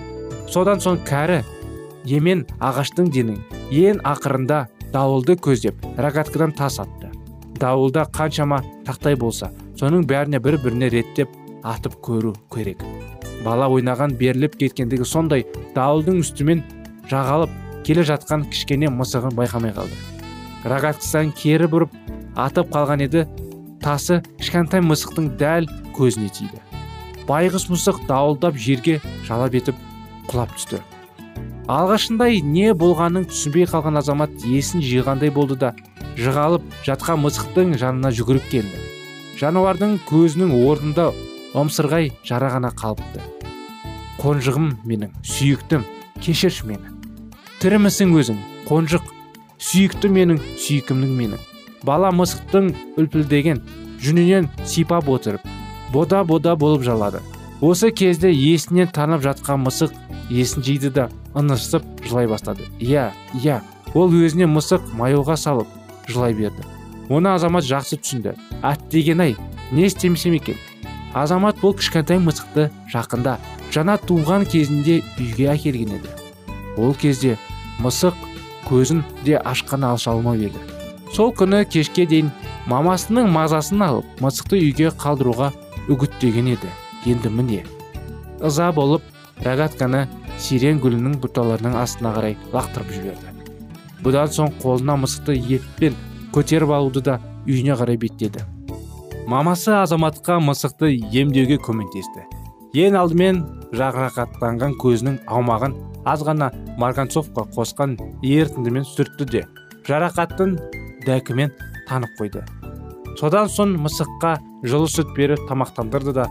содан 0.54 0.80
соң 0.80 1.02
кәрі 1.08 1.42
емен 2.08 2.46
ағаштың 2.64 3.12
денің 3.12 3.42
ең 3.76 4.00
ақырында 4.08 4.64
дауылды 4.94 5.36
көздеп 5.36 5.84
рогаткадан 5.98 6.56
тас 6.56 6.80
атты. 6.80 7.12
Дауылда 7.60 8.08
қаншама 8.16 8.64
тақтай 8.88 9.20
болса 9.20 9.52
соның 9.76 10.08
бәріне 10.08 10.40
бір 10.40 10.62
біріне 10.64 10.90
реттеп 10.96 11.36
атып 11.64 12.00
көру 12.08 12.38
керек. 12.54 12.82
Бала 13.46 13.68
ойнаған 13.72 14.16
беріліп 14.20 14.58
кеткендігі 14.62 15.08
сондай 15.08 15.46
дауылдың 15.76 16.22
үстімен 16.22 16.64
жағалып 17.10 17.54
келе 17.86 18.06
жатқан 18.08 18.46
кішкене 18.52 18.92
мысығын 18.94 19.36
байқамай 19.38 19.74
қалды. 19.76 19.98
Рогаткасынан 20.64 21.32
кері 21.38 21.70
бұрып 21.72 21.96
атып 22.38 22.70
қалған 22.74 23.06
еді 23.08 23.26
тасы 23.82 24.22
кішкентай 24.38 24.84
мысықтың 24.86 25.32
дәл 25.42 25.68
көзіне 25.98 26.30
тиді. 26.30 26.62
Байғұс 27.28 27.68
мысық 27.72 28.04
дауылдап 28.10 28.58
жерге 28.58 29.00
жалап 29.26 29.56
етіп 29.58 29.78
құлап 30.30 30.54
түсті. 30.58 30.82
Алғашындай 31.72 32.42
не 32.46 32.74
болғанын 32.78 33.26
түсінбей 33.32 33.68
қалған 33.70 34.02
азамат 34.02 34.46
есін 34.46 34.84
жиғандай 34.86 35.32
болды 35.34 35.58
да 35.58 35.74
жығалып 36.20 36.66
жатқан 36.86 37.22
мысықтың 37.26 37.76
жанына 37.82 38.12
жүгіріп 38.18 38.50
келді. 38.52 38.82
Жануардың 39.40 39.98
көзінің 40.10 40.52
орнында 40.68 41.12
омсырғай 41.58 42.12
жара 42.28 42.52
ғана 42.54 42.72
қалыпты. 42.76 43.22
Қонжығым 44.22 44.70
менің 44.88 45.16
сүйіктім 45.26 45.84
кешірші 46.22 46.68
мені. 46.70 46.92
Тірімісің 47.62 48.14
өзің 48.22 48.38
қонжық. 48.70 49.04
Сүйікті 49.62 50.10
менің 50.10 50.40
сүйкімнің 50.58 51.12
менің. 51.18 51.42
Бала 51.86 52.12
мысықтың 52.16 52.72
үлпілдеген 53.02 53.62
жүнінен 54.02 54.50
сипап 54.66 55.10
отырып 55.10 55.46
бода 55.94 56.24
бода 56.24 56.56
болып 56.56 56.84
жалады. 56.84 57.22
Осы 57.62 57.92
кезде 57.92 58.32
есінен 58.32 58.88
танып 58.88 59.22
жатқан 59.22 59.62
мысық 59.66 59.94
есін 60.30 60.64
жиды 60.66 60.90
да 60.90 61.10
ынырсып 61.36 61.84
жылай 62.08 62.28
бастады. 62.28 62.66
Иә 62.80 63.12
иә 63.44 63.62
ол 63.94 64.10
өзіне 64.10 64.48
мысық 64.50 64.94
маюға 64.98 65.38
салып 65.38 65.68
жылай 66.08 66.34
берді. 66.34 66.66
Оны 67.10 67.36
азамат 67.36 67.66
жақсы 67.68 68.00
түсінді. 68.02 68.36
Деген 68.90 69.22
ай 69.22 69.36
не 69.72 69.86
істемесем 69.86 70.34
екен? 70.34 70.56
Азамат 71.18 71.60
бұл 71.62 71.76
кішкентай 71.78 72.20
мысықты 72.24 72.70
жақында 72.92 73.38
жаңа 73.74 73.98
туған 74.08 74.46
кезінде 74.50 75.02
үйге 75.20 75.50
әкелген 75.54 75.98
еді. 75.98 76.12
Ол 76.78 76.94
кезде 76.96 77.38
мысық 77.84 78.16
көзін 78.70 79.04
де 79.26 79.36
ашқан 79.38 79.84
алша 79.88 80.12
алмау 80.12 80.36
еді. 80.36 80.60
Сол 81.14 81.34
күні 81.36 81.66
кешке 81.68 82.06
дейін 82.08 82.32
мамасының 82.72 83.28
мазасын 83.32 83.84
алып 83.84 84.24
мысықты 84.24 84.62
үйге 84.62 84.94
қалдыруға 84.96 85.52
үгіттеген 85.92 86.54
еді. 86.56 86.72
Енді 87.06 87.30
міне 87.34 87.64
ыза 88.40 88.72
болып 88.72 89.04
рогатканы 89.44 90.08
сирен 90.40 90.80
гүлінің 90.82 91.20
бұталарының 91.22 91.76
астына 91.82 92.14
қарай 92.16 92.38
лақтырып 92.54 92.94
жіберді. 92.96 93.36
Бұдан 94.02 94.32
соң 94.34 94.54
қолына 94.62 94.96
мысықты 95.02 95.36
еппен 95.58 95.98
көтеріп 96.34 96.72
алуды 96.74 97.04
да 97.06 97.20
үйіне 97.46 97.76
қарай 97.78 98.00
беттеді. 98.02 98.46
Мамасы 99.28 99.74
азаматқа 99.76 100.40
мысықты 100.42 100.92
емдеуге 101.14 101.58
көмектесті. 101.62 102.26
Ең 102.78 102.96
алдымен 103.00 103.42
жарақаттанған 103.76 104.78
көзінің 104.82 105.20
аумағын 105.28 105.76
аз 106.08 106.24
ғана 106.28 106.52
марганцовка 106.82 107.46
қосқан 107.56 107.98
ерітіндімен 108.24 108.88
сүртті 108.88 109.28
де 109.34 109.44
жарақаттың 109.90 110.56
дәкімен 111.06 111.54
танып 111.90 112.16
қойды. 112.20 112.46
Содан 113.20 113.52
соң 113.52 113.76
мысыққа 113.84 114.38
жылы 114.64 114.88
сүт 114.90 115.14
беріп 115.18 115.46
тамақтандырды 115.50 116.16
да 116.16 116.28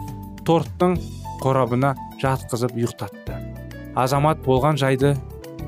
торттың 0.48 0.96
қорабына 1.42 1.94
жатқызып 2.22 2.76
ұйықтатты 2.78 3.36
азамат 3.98 4.42
болған 4.44 4.78
жайды 4.80 5.14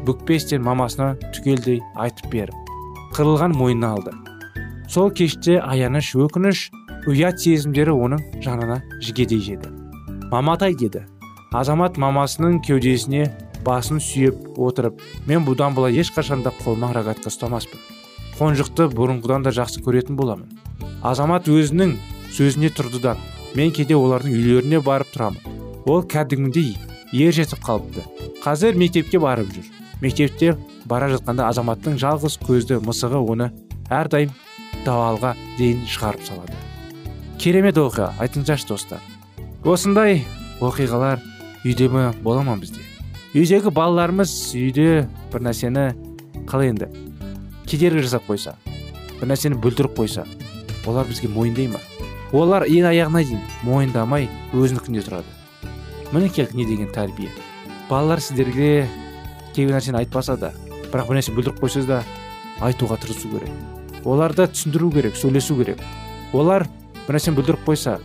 бүкпестен 0.07 0.63
мамасына 0.65 1.15
түгелдей 1.35 1.81
айтып 1.95 2.31
беріп 2.33 2.55
қырылған 3.17 3.55
мойнына 3.57 3.93
алды. 3.97 4.13
Сол 4.89 5.11
кеште 5.11 5.59
аяныш 5.61 6.15
өкініш 6.17 6.71
ұят 7.09 7.43
сезімдері 7.43 7.95
оның 7.99 8.43
жанына 8.45 8.83
жігедей 9.03 9.41
жеді 9.43 9.73
маматай 10.33 10.73
деді. 10.73 11.03
Азамат 11.53 11.99
мамасының 12.01 12.63
кеудесіне 12.65 13.27
басын 13.67 13.99
сүйеп 14.01 14.57
отырып 14.57 15.03
мен 15.29 15.45
бұдан 15.45 15.77
былай 15.77 15.99
ешқашанда 16.01 16.55
қолма 16.63 16.89
рогатка 16.97 17.29
ұстамаспын. 17.29 17.83
Қонжықты 18.39 18.89
бұрынғыдан 18.95 19.45
да 19.45 19.53
жақсы 19.53 19.83
көретін 19.85 20.17
боламын. 20.17 20.49
Азамат 21.05 21.51
өзінің 21.53 21.99
сөзіне 22.33 22.73
тұрды 22.73 23.03
да 23.05 23.17
мен 23.55 23.75
кейде 23.77 23.99
олардың 23.99 24.33
үйлеріне 24.33 24.81
барып 24.81 25.13
тұрамын. 25.13 25.61
Ол 25.85 26.01
кәдімгідей 26.09 26.79
ер 27.13 27.37
жетіп 27.37 27.61
қалыпты. 27.69 28.09
Қазір 28.41 28.81
мектепке 28.81 29.21
барып 29.21 29.53
жүр. 29.53 29.69
Мектепте 30.01 30.57
бара 30.89 31.13
жатқанда 31.13 31.53
азаматтың 31.53 32.01
жалғыз 32.01 32.41
көзді 32.49 32.81
мысығы 32.89 33.21
оны 33.21 33.53
әрдайым 33.93 34.33
давалға 34.87 35.37
дейін 35.59 35.85
шығарып 35.85 36.31
салады 36.33 36.72
керемет 37.43 37.75
оқиға 37.75 38.13
айтыңыздаршы 38.23 38.69
достар. 38.69 39.01
Осындай 39.67 40.21
оқиғалар 40.63 41.19
үйде 41.67 41.89
ме 41.91 42.13
бола 42.23 42.45
ма 42.47 42.55
бізде? 42.55 42.79
Үйдегі 43.35 43.73
балаларымыз 43.75 44.31
үйде 44.55 45.09
бір 45.33 45.43
нәрсені 45.49 45.89
қалай 46.47 46.71
енді 46.71 46.87
кедергі 47.67 48.05
жасап 48.05 48.29
қойса 48.29 48.55
бір 49.19 49.33
нәрсені 49.33 49.59
бүлдіріп 49.59 49.97
қойса 49.99 50.23
олар 50.87 51.09
бізге 51.11 51.33
мойындай 51.35 51.67
ма? 51.73 51.81
Олар 52.31 52.69
ең 52.69 52.87
аяғына 52.93 53.25
дейін 53.27 53.41
мойындамай 53.67 54.29
өзінікінде 54.55 55.03
тұрады. 55.03 55.27
Мінекей 56.13 56.47
не 56.55 56.67
деген 56.69 56.93
тәрбие? 56.95 57.33
Балалар 57.91 58.23
сіздерге 58.23 58.87
кейбір 59.57 59.81
нәрсені 59.81 59.99
айтпаса 60.05 60.37
да 60.39 60.53
бірақ 60.93 61.11
бір 61.11 61.19
нәрсе 61.19 61.35
бүлдіріп 61.35 61.59
қойса 61.59 61.83
да 61.89 62.05
айтуға 62.63 63.01
тырысу 63.03 63.35
керек. 63.35 63.51
Оларды 64.05 64.47
түсіндіру 64.47 64.93
керек 64.95 65.19
сөйлесу 65.19 65.59
керек. 65.59 65.83
Олар 66.33 66.69
бір 67.07 67.19
нәрсені 67.19 67.39
бүлдіріп 67.39 67.67
қойса 67.67 67.99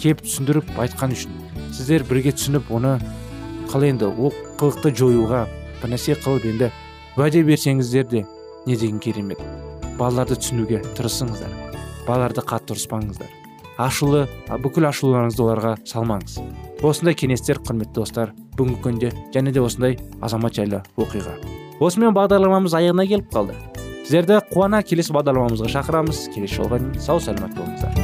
кеп 0.00 0.22
түсіндіріп 0.24 0.70
айтқан 0.84 1.14
үшін 1.16 1.34
сіздер 1.74 2.06
бірге 2.08 2.34
түсініп 2.36 2.70
оны 2.74 2.96
қалай 3.72 3.94
енді 3.94 4.10
ол 4.12 4.34
қылықты 4.60 4.94
жоюға 4.94 5.44
бір 5.82 5.94
нәрсе 5.94 6.16
қылып 6.20 6.48
енді 6.52 6.70
уәде 7.16 7.42
берсеңіздер 7.46 8.08
де 8.10 8.26
не 8.66 8.76
деген 8.76 8.98
керемет. 8.98 9.38
Балаларды 9.98 10.36
түсінуге 10.40 10.80
тырысыңыздар. 10.96 11.50
Балаларды 12.08 12.42
қатты 12.42 12.74
ұрыспаңыздар. 12.74 13.30
Ашулы 13.78 14.24
бүкіл 14.62 14.88
ашуларыңызды 14.90 15.44
оларға 15.44 15.74
салмаңыз. 15.86 16.38
Осындай 16.82 17.16
кеңестер 17.18 17.60
құрметті 17.62 18.00
достар 18.00 18.32
бүгінгі 18.58 18.82
күнде 18.84 19.12
және 19.34 19.52
де 19.54 19.62
осындай 19.62 19.98
азамат 20.22 20.56
жайлы 20.58 20.82
оқиға. 20.96 21.36
Осымен 21.80 22.14
бағдарламамыз 22.16 22.76
аяғына 22.78 23.06
келіп 23.10 23.30
қалды. 23.34 23.58
Сіздерді 24.04 24.40
қуана 24.52 24.82
келесі 24.86 25.14
бағдарламамызға 25.16 25.70
шақырамыз. 25.78 26.26
Келесі 26.34 26.60
жолға 26.60 26.82
дейін 26.82 26.98
сау 27.02 27.22
саламат 27.22 27.56
болыңыздар. 27.58 28.03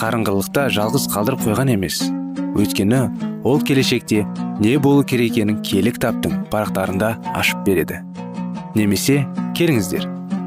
қарыңғылықта 0.00 0.62
жалғыз 0.72 1.02
қалдырып 1.12 1.42
қойған 1.44 1.74
емес. 1.74 1.98
Өйткені 2.56 3.00
ол 3.44 3.60
келешекте 3.60 4.22
не 4.60 4.78
болу 4.80 5.02
керек 5.04 5.34
екенін 5.34 5.58
киелі 5.60 5.92
кітаптың 5.92 6.46
парақтарында 6.52 7.10
ашып 7.36 7.60
береді. 7.66 7.98
Немесе 8.72 9.26
келіңіздер 9.58 10.06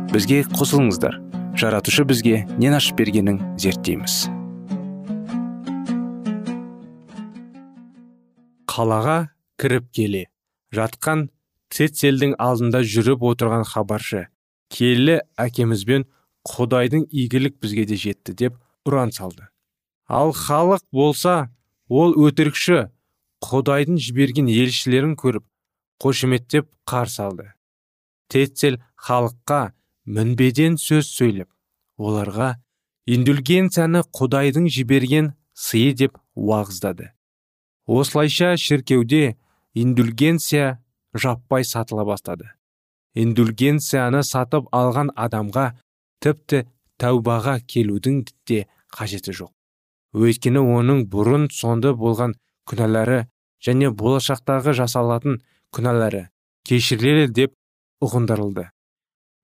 бізге 0.09 0.39
қосылыңыздар. 0.55 1.19
Жаратушы 1.53 2.01
бізге 2.09 2.47
нен 2.57 2.73
ашып 2.73 2.97
бергенін 2.97 3.37
зерттейміз. 3.61 4.25
Қалаға 8.73 9.19
кіріп 9.61 9.91
келе. 9.93 10.25
Жатқан 10.73 11.27
цецельдің 11.69 12.33
алдында 12.41 12.81
жүріп 12.81 13.21
отырған 13.29 13.69
хабаршы 13.69 14.25
келі 14.73 15.21
әкемізбен 15.37 16.09
құдайдың 16.49 17.05
игілік 17.11 17.61
бізге 17.61 17.85
де 17.85 18.01
жетті 18.01 18.33
деп 18.33 18.57
ұран 18.87 19.11
салды. 19.15 19.47
Ал 20.07 20.33
халық 20.35 20.83
болса 20.91 21.49
ол 21.87 22.15
өтірікші 22.27 22.87
құдайдың 23.43 23.99
жіберген 24.03 24.47
елшілерін 24.51 25.17
көріп 25.19 25.45
қошеметтеп 26.03 26.69
қарсы 26.87 27.21
алды 27.23 27.53
тетцел 28.33 28.79
халыққа 28.97 29.59
мінбеден 30.09 30.77
сөз 30.81 31.09
сөйлеп 31.13 31.49
оларға 32.01 32.55
индульгенцияны 33.15 34.01
құдайдың 34.17 34.69
жіберген 34.73 35.33
сыйы 35.53 35.93
деп 35.99 36.17
уағыздады. 36.33 37.11
Осылайша 37.85 38.55
шіркеуде 38.57 39.35
индульгенция 39.75 40.79
жаппай 41.13 41.65
сатыла 41.67 42.05
бастады. 42.07 42.49
Индульгенцияны 43.13 44.23
сатып 44.25 44.71
алған 44.73 45.11
адамға 45.13 45.67
тіпті 46.23 46.63
тәубаға 46.97 47.59
келудің 47.69 48.23
де 48.49 48.63
қажеті 48.93 49.35
жоқ. 49.39 49.51
Өйткені 50.13 50.61
оның 50.61 51.05
бұрын 51.11 51.47
сонды 51.51 51.93
болған 51.97 52.35
күнәлары 52.69 53.25
және 53.65 53.89
болашақтағы 53.89 54.75
жасалатын 54.79 55.39
күнәлары 55.73 56.27
кешіріледі 56.69 57.33
деп 57.33 57.55
ұғындырылды. 58.05 58.69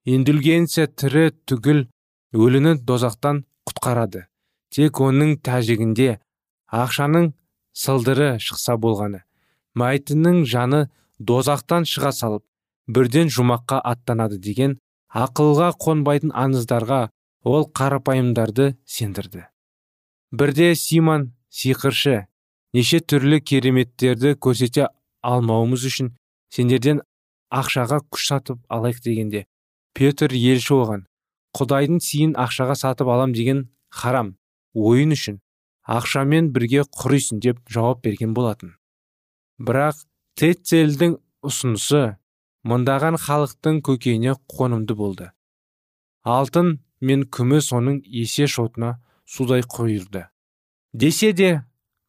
Индульгенция 0.06 0.88
тірі 0.88 1.32
түгіл 1.50 1.88
өліні 2.34 2.78
дозақтан 2.86 3.44
құтқарады. 3.70 4.28
Тек 4.70 5.02
оның 5.02 5.40
тәжігінде 5.42 6.20
ақшаның 6.70 7.34
сылдыры 7.74 8.36
шықса 8.44 8.78
болғаны 8.78 9.24
мәйітінің 9.80 10.44
жаны 10.50 10.82
дозақтан 11.32 11.86
шыға 11.90 12.12
салып 12.16 12.44
бірден 12.96 13.32
жұмаққа 13.34 13.80
аттанады 13.92 14.40
деген 14.42 14.78
ақылға 15.24 15.72
қонбайтын 15.84 16.34
аңыздарға 16.44 17.02
ол 17.44 17.68
қарапайымдарды 17.72 18.76
сендірді. 18.86 19.46
Бірде 20.32 20.76
симон 20.76 21.32
сиқыршы 21.50 22.28
неше 22.74 23.00
түрлі 23.00 23.40
кереметтерді 23.42 24.36
көрсете 24.36 24.90
алмауымыз 25.26 25.86
үшін 25.90 26.12
сендерден 26.54 27.02
ақшаға 27.50 28.02
күш 28.12 28.28
сатып 28.30 28.60
алайық 28.70 29.02
дегенде. 29.04 29.46
Петр 29.94 30.34
елші 30.36 30.76
оған 30.78 31.06
құдайдың 31.58 32.02
сыйын 32.04 32.36
ақшаға 32.38 32.76
сатып 32.78 33.10
алам 33.10 33.34
деген 33.34 33.70
харам 33.90 34.36
ойын 34.74 35.16
үшін 35.16 35.40
ақшамен 35.90 36.52
бірге 36.54 36.84
құрисың 36.86 37.42
деп 37.42 37.64
жауап 37.74 38.04
берген 38.06 38.36
болатын. 38.38 38.76
Бірақ 39.58 40.06
тетцелдің 40.38 41.18
ұсынысы 41.46 42.04
мыңдаған 42.70 43.18
халықтың 43.26 43.82
көкейіне 43.88 44.36
қонымды 44.52 44.96
болды. 44.96 45.32
Алтын 46.24 46.78
мен 47.02 47.24
күміс 47.36 47.72
оның 47.76 48.02
есе 48.04 48.48
шотына 48.48 48.98
судай 49.26 49.64
құйырды. 49.64 50.26
Десе 50.94 51.32
де 51.34 51.50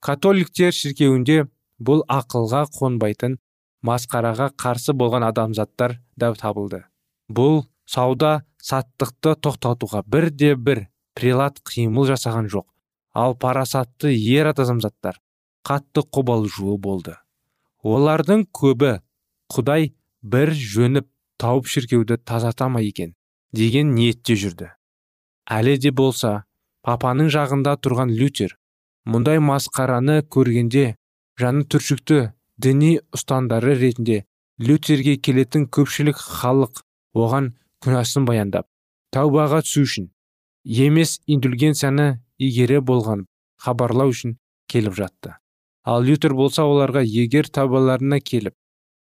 католиктер 0.00 0.72
шіркеуінде 0.74 1.44
бұл 1.80 2.02
ақылға 2.10 2.64
қонбайтын 2.76 3.38
масқараға 3.86 4.50
қарсы 4.60 4.94
болған 4.96 5.26
адамзаттар 5.30 5.98
да 6.16 6.32
табылды. 6.34 6.84
Бұл 7.30 7.64
сауда 7.86 8.42
саттықты 8.62 9.36
тоқтатуға 9.44 10.02
бірде 10.06 10.54
бір 10.56 10.86
прилат 11.14 11.60
қимыл 11.64 12.08
жасаған 12.10 12.50
жоқ. 12.52 12.66
Ал 13.14 13.34
парасатты 13.34 14.12
ер 14.14 14.50
адамзаттар 14.52 15.20
қатты 15.66 16.02
қобалжуы 16.02 16.76
болды. 16.78 17.16
Олардың 17.82 18.46
көбі 18.52 18.98
құдай 19.52 19.94
бір 20.22 20.52
жөніп 20.54 21.08
тауып 21.40 21.66
шіркеуді 21.66 22.18
тазата 22.18 22.68
ма 22.68 22.82
екен? 22.84 23.14
деген 23.52 23.94
ниетте 23.94 24.36
жүрді. 24.38 24.70
Әлі 25.58 25.76
де 25.84 25.92
болса 26.00 26.32
папаның 26.86 27.30
жағында 27.34 27.76
тұрған 27.84 28.14
лютер 28.20 28.56
мұндай 29.10 29.40
масқараны 29.44 30.20
көргенде 30.36 30.86
жаны 31.40 31.66
түршікті 31.72 32.20
діни 32.66 32.92
ұстандары 33.16 33.74
ретінде 33.80 34.22
лютерге 34.68 35.16
келетін 35.16 35.66
көпшілік 35.76 36.18
халық 36.20 36.84
оған 37.16 37.52
күнәсін 37.84 38.26
баяндап 38.28 38.68
тәубаға 39.14 39.62
түсу 39.66 39.84
үшін 39.88 40.10
емес 40.64 41.18
индульгенцияны 41.26 42.08
игере 42.38 42.80
болған 42.80 43.26
хабарлау 43.60 44.12
үшін 44.12 44.36
келіп 44.70 44.96
жатты. 44.96 45.34
Ал 45.84 46.04
лютер 46.04 46.34
болса 46.36 46.64
оларға 46.68 47.02
егер 47.04 47.48
табаларына 47.48 48.20
келіп 48.20 48.54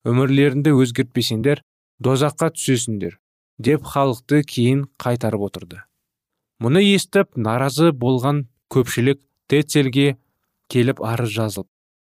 өмірлеріңді 0.10 0.74
өзгертпесеңдер 0.84 1.62
дозаққа 2.04 2.52
түсесіңдер 2.58 3.20
деп 3.60 3.86
халықты 3.86 4.42
кейін 4.44 4.88
қайтарып 5.00 5.46
отырды. 5.48 5.82
Мұны 6.64 6.80
естіп 6.86 7.36
наразы 7.36 7.92
болған 7.92 8.46
көпшілік 8.72 9.20
тетцелге 9.52 10.14
келіп 10.72 11.02
арыз 11.04 11.34
жазылып 11.36 11.68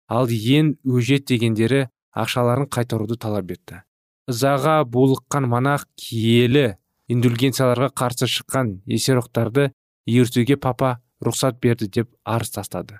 ал 0.09 0.31
ең 0.33 0.71
өжет 0.89 1.27
дегендері 1.29 1.85
ақшаларын 2.17 2.65
қайтаруды 2.73 3.17
талап 3.21 3.51
етті. 3.53 3.83
Ызаға 4.29 4.81
булыққан 4.89 5.45
монах 5.49 5.85
киелі 5.97 6.79
индульгенцияларға 7.13 7.91
қарсы 7.93 8.25
шыққан 8.29 8.79
есероқтарды 8.89 9.69
ертуге 10.09 10.57
папа 10.57 10.97
рұқсат 11.21 11.61
берді 11.61 11.89
деп 11.99 12.09
арыз 12.25 12.55
тастады. 12.57 12.99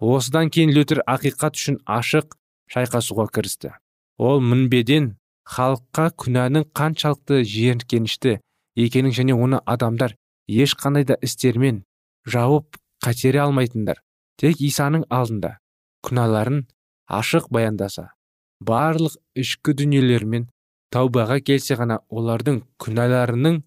Осыдан 0.00 0.48
кейін 0.48 0.72
лютер 0.72 1.02
ақиқат 1.04 1.58
үшін 1.58 1.80
ашық 1.84 2.36
шайқасуға 2.72 3.28
кірісті. 3.34 3.74
Ол 4.16 4.40
мінбеден 4.40 5.16
халыққа 5.44 6.10
күнәнің 6.22 6.68
қаншалықты 6.76 7.42
жеркенішті 7.44 8.38
екенін 8.76 9.12
және 9.12 9.36
оны 9.36 9.60
адамдар 9.66 10.14
ешқандай 10.48 11.04
да 11.04 11.16
істермен 11.22 11.84
жауып 12.26 12.76
қатере 13.04 13.44
алмайтындар. 13.44 14.02
Тек 14.38 14.60
исаның 14.62 15.04
алдында 15.10 15.58
күнәларын 16.06 16.62
ашық 17.08 17.48
баяндаса 17.50 18.12
барлық 18.60 19.16
ішкі 19.38 19.74
дүниелермен 19.78 20.48
таубаға 20.94 21.38
келсе 21.44 21.76
ғана 21.78 21.98
олардың 22.08 22.62
күнәларының 22.82 23.60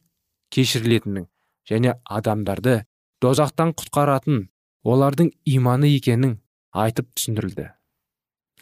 кешірілетінін 0.56 1.28
және 1.70 1.96
адамдарды 2.18 2.82
дозақтан 3.24 3.76
құтқаратын 3.80 4.48
олардың 4.84 5.32
иманы 5.46 5.92
екенін 5.96 6.40
айтып 6.72 7.12
түсіндірілді. 7.16 7.68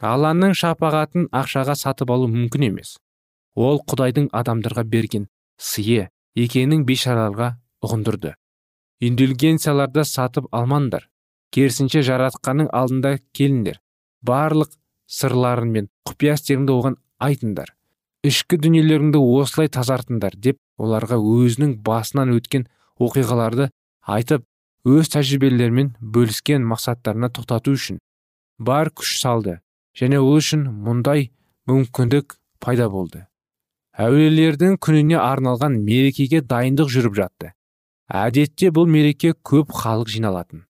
Алланың 0.00 0.54
шапағатын 0.56 1.28
ақшаға 1.36 1.76
сатып 1.76 2.10
алу 2.10 2.28
мүмкін 2.30 2.70
емес. 2.70 2.96
Ол 3.56 3.80
құдайдың 3.88 4.30
адамдарға 4.32 4.84
берген 4.88 5.26
сыйы 5.60 6.08
екенін 6.34 6.86
бейшараларға 6.88 7.56
ұғындырды. 7.84 8.34
Индульгенцияларды 9.00 10.04
сатып 10.04 10.48
алмаңдар 10.52 11.06
керісінше 11.54 12.02
жаратқанның 12.06 12.68
алдында 12.76 13.16
келіңдер. 13.36 13.80
Барлық 14.22 14.74
сырларың 15.10 15.72
мен 15.76 15.88
құпия 16.08 16.36
істеріңді 16.38 16.74
оған 16.76 16.98
айтыңдар. 17.26 17.72
Ішкі 18.26 18.58
дүниелеріңді 18.60 19.22
осылай 19.40 19.70
тазартыңдар 19.72 20.36
деп 20.36 20.60
оларға 20.78 21.16
өзінің 21.16 21.78
басынан 21.86 22.34
өткен 22.36 22.66
оқиғаларды 23.00 23.70
айтып 24.04 24.44
өз 24.84 25.10
тәжірибелерімен 25.14 25.94
бөліскен 26.00 26.64
мақсаттарына 26.68 27.30
тоқтату 27.36 27.74
үшін 27.76 27.98
бар 28.60 28.90
күш 28.96 29.16
салды 29.20 29.58
және 29.96 30.20
ол 30.20 30.36
үшін 30.36 30.66
мұндай 30.86 31.30
мүмкіндік 31.68 32.36
пайда 32.60 32.88
болды. 32.92 33.26
Әулиелердің 34.00 34.76
күніне 34.84 35.18
арналған 35.20 35.80
мерекеге 35.84 36.40
дайындық 36.40 36.92
жүріп 36.92 37.16
жатты. 37.16 37.52
Әдетте 38.10 38.70
бұл 38.74 38.88
мереке 38.90 39.32
көп 39.46 39.70
халық 39.70 40.10
жиналатын. 40.10 40.64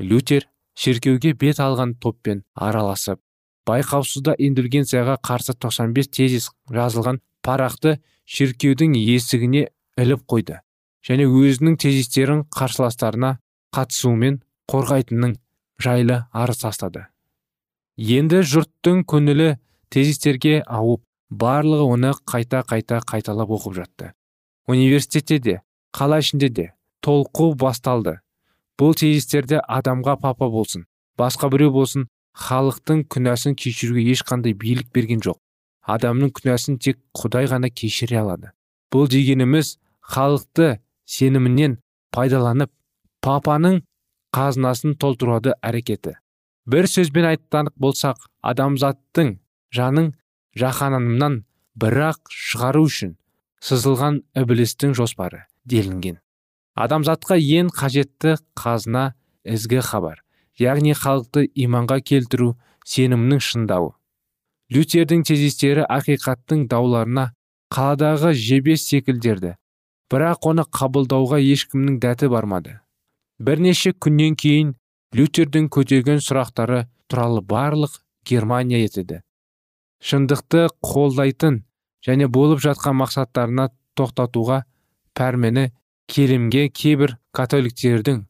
Лютер 0.00 0.48
шіркеуге 0.80 1.34
бет 1.34 1.60
алған 1.60 1.94
топпен 2.00 2.42
араласып 2.54 3.20
байқаусызда 3.68 4.34
индульгенцияға 4.40 5.18
қарсы 5.20 5.54
95 5.54 6.08
тезис 6.16 6.48
жазылған 6.72 7.20
парақты 7.44 7.98
шіркеудің 8.24 8.96
есігіне 8.96 9.68
іліп 10.00 10.24
қойды 10.30 10.60
және 11.06 11.28
өзінің 11.28 11.76
тезистерін 11.84 12.44
қарсыластарына 12.56 13.36
қатысуымен 13.76 14.40
қорғайтынның 14.72 15.36
жайлы 15.80 16.24
арыз 16.32 16.64
тастады. 16.64 17.06
Енді 17.96 18.40
жұрттың 18.46 19.04
көңілі 19.08 19.56
тезистерге 19.92 20.60
ауып 20.66 21.04
барлығы 21.30 21.86
оны 21.94 22.12
қайта 22.24 22.64
қайта 22.64 23.00
қайталап 23.04 23.52
оқып 23.52 23.76
жатты. 23.76 24.12
Университетте 24.66 25.38
де 25.38 25.60
қала 25.96 26.20
ішінде 26.20 26.48
де 26.48 26.66
толқу 27.04 27.54
басталды. 27.54 28.18
Бұл 28.78 28.94
тезистерде 28.96 29.60
адамға 29.60 30.16
папа 30.20 30.48
болсын 30.48 30.86
басқа 31.20 31.50
біреу 31.52 31.72
болсын 31.74 32.06
халықтың 32.46 33.04
күнәсін 33.12 33.56
кешіруге 33.58 34.06
ешқандай 34.14 34.54
билік 34.56 34.88
берген 34.94 35.20
жоқ. 35.24 35.38
Адамның 35.84 36.32
күнәсін 36.36 36.78
тек 36.78 37.00
құдай 37.16 37.48
ғана 37.50 37.70
кешіре 37.70 38.20
алады. 38.20 38.52
Бұл 38.92 39.08
дегеніміз 39.10 39.76
халықты 40.00 40.78
сенімінен 41.04 41.78
пайдаланып 42.14 42.72
папаның 43.24 43.82
қазынасын 44.34 44.96
толтырады 44.96 45.56
әрекеті. 45.62 46.16
Бір 46.70 46.86
сөзбен 46.86 47.26
айтқандық 47.32 47.76
болсақ 47.82 48.28
адамзаттың 48.46 49.36
жаның 49.74 50.12
жаһаннамнан 50.60 51.42
бірақ 51.80 52.30
шығару 52.30 52.86
үшін 52.86 53.16
сызылған 53.60 54.22
ібілістің 54.38 54.94
жоспары. 54.98 55.49
Делінген. 55.66 56.18
Адамзатқа 56.76 57.36
ең 57.36 57.70
қажетті 57.74 58.36
қазына 58.56 59.12
ізгі 59.44 59.80
хабар 59.84 60.22
яғни 60.60 60.92
халықты 60.96 61.46
иманға 61.64 62.00
келтіру 62.04 62.54
сенімнің 62.86 63.40
шыңдауы 63.44 63.92
лютердің 64.74 65.24
тезистері 65.26 65.86
ақиқаттың 65.90 66.66
дауларына 66.70 67.30
қаладағы 67.74 68.32
жебес 68.38 68.84
секілдерді 68.90 69.56
бірақ 70.12 70.46
оны 70.50 70.66
қабылдауға 70.78 71.38
ешкімнің 71.42 71.98
дәті 72.02 72.28
бармады. 72.30 72.78
Бірнеше 73.38 73.92
күннен 73.94 74.36
кейін 74.38 74.74
лютердің 75.16 75.68
көтерген 75.74 76.22
сұрақтары 76.22 76.84
туралы 77.08 77.42
барлық 77.42 78.00
германия 78.26 78.82
етеді. 78.84 79.20
Шындықты 80.02 80.68
қолдайтын 80.82 81.62
және 82.06 82.26
болып 82.28 82.62
жатқан 82.64 82.98
мақсаттарына 83.00 83.70
тоқтатуға 83.98 84.64
пәрмені 85.18 85.70
келімге 86.10 86.68
кейбір 86.74 87.16
католиктердің 87.36 88.24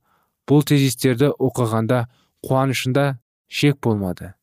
бұл 0.51 0.65
тезистерді 0.67 1.31
оқығанда 1.39 2.05
қуанышында 2.47 3.07
шек 3.49 3.81
болмады. 3.85 4.35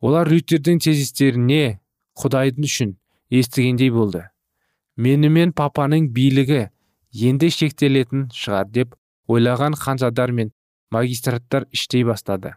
Олар 0.00 0.30
лютердің 0.30 0.80
тезистеріне 0.84 1.80
құдайдың 2.18 2.68
үшін 2.68 2.94
естігендей 3.30 3.90
болды. 3.90 4.24
Менімен 4.96 5.52
папаның 5.56 6.08
билігі 6.14 6.68
енді 7.30 7.50
шектелетін 7.54 8.28
шығар 8.34 8.70
деп 8.70 8.94
ойлаған 9.28 9.76
ханзадар 9.78 10.32
мен 10.32 10.52
магистраттар 10.90 11.66
іштей 11.72 12.04
бастады. 12.08 12.54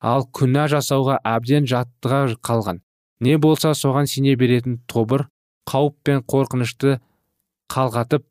Ал 0.00 0.24
күнә 0.32 0.66
жасауға 0.72 1.18
әбден 1.26 1.66
жаттыға 1.68 2.36
қалған. 2.40 2.80
Не 3.20 3.36
болса 3.36 3.74
соған 3.76 4.08
сене 4.08 4.34
беретін 4.40 4.78
тобыр 4.88 5.26
қауіп 5.68 5.96
пен 6.04 6.22
қорқынышты 6.24 6.96
қалғатып 7.70 8.24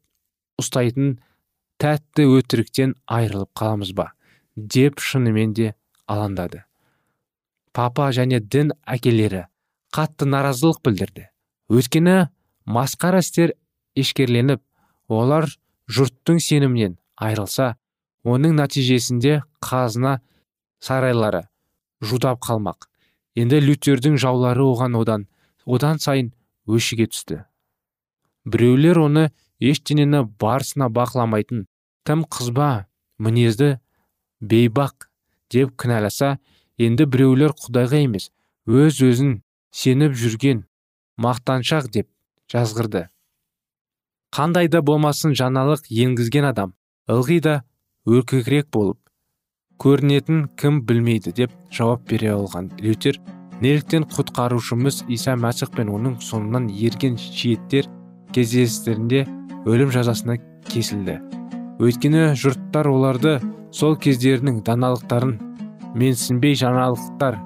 ұстайтын 0.62 1.18
тәтті 1.82 2.28
өтіріктен 2.38 2.96
айырылып 3.08 3.52
қаламыз 3.58 3.94
ба? 3.96 4.12
деп 4.60 5.00
шынымен 5.00 5.54
де 5.54 5.74
алаңдады. 6.10 6.64
Папа 7.74 8.10
және 8.16 8.40
дін 8.42 8.74
әкелері 8.84 9.46
қатты 9.96 10.28
наразылық 10.28 10.82
білдірді. 10.84 11.30
Өйткені 11.70 12.30
масқара 12.66 13.22
істер 13.24 13.54
ешкерленіп 13.96 14.62
олар 15.08 15.48
жұрттың 15.90 16.42
сенімінен 16.44 16.98
айрылса 17.16 17.76
оның 18.26 18.58
нәтижесінде 18.60 19.42
қазына 19.64 20.20
сарайлары 20.84 21.46
жудап 22.02 22.42
қалмақ. 22.46 22.90
Енді 23.40 23.62
лютердің 23.64 24.18
жаулары 24.20 24.66
оған 24.66 24.98
одан 25.00 25.28
одан 25.66 26.00
сайын 26.00 26.34
өшіге 26.68 27.08
түсті. 27.14 27.44
Біреулер 28.46 29.00
оны 29.06 29.30
ештеңені 29.60 30.24
барысына 30.42 30.90
бақыламайтын. 30.94 31.66
Тым 32.08 32.24
қызба 32.26 32.88
мінезді 33.20 33.78
бейбақ 34.42 35.10
деп 35.52 35.76
кінәласа 35.80 36.38
енді 36.80 37.06
біреулер 37.06 37.54
құдайға 37.60 38.04
емес 38.06 38.30
өз 38.66 39.02
өзін 39.04 39.40
сеніп 39.76 40.16
жүрген 40.18 40.64
мақтаншақ 41.20 41.90
деп 41.92 42.08
жазғырды. 42.52 43.08
Қандай 44.34 44.70
да 44.70 44.82
болмасын 44.86 45.36
жаңалық 45.38 45.90
енгізген 45.90 46.48
адам 46.52 46.74
ылғи 47.10 47.40
да 47.44 47.56
өркекірек 48.06 48.70
болып 48.74 49.00
көрінетін 49.82 50.46
кім 50.60 50.82
білмейді 50.86 51.34
деп 51.36 51.54
жауап 51.74 52.06
бере 52.10 52.34
алған 52.36 52.70
лютер 52.84 53.20
неліктен 53.64 54.06
құтқарушымыз 54.14 55.04
иса 55.16 55.36
мәсіх 55.40 55.74
пен 55.76 55.92
оның 55.96 56.20
соңынан 56.24 56.70
ерген 56.70 57.18
шиеттер 57.20 57.90
кездестерінде 58.36 59.26
өлім 59.70 59.92
жазасына 59.94 60.38
кесілді. 60.70 61.20
Өйткені 61.80 62.34
жұрттар 62.40 62.90
оларды 62.90 63.38
сол 63.76 63.96
кездерінің 64.02 64.64
даналықтарын 64.66 65.36
менсінбей 66.00 66.58
жаңалықтар 66.58 67.38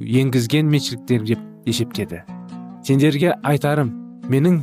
енгізген 0.00 0.70
меншіліктер 0.72 1.26
деп 1.28 1.44
есептеді. 1.68 2.22
Сендерге 2.84 3.34
айтарым 3.42 3.92
менің 4.32 4.62